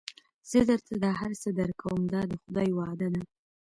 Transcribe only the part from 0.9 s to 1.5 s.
دا هر څه